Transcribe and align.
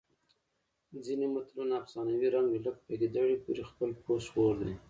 ځینې 1.05 1.25
متلونه 1.33 1.73
افسانوي 1.81 2.27
رنګ 2.35 2.47
لري 2.51 2.59
لکه 2.65 2.71
په 2.85 2.93
ګیدړې 2.99 3.35
پورې 3.43 3.63
خپل 3.71 3.89
پوست 4.03 4.31
اور 4.41 4.55
دی 4.67 4.75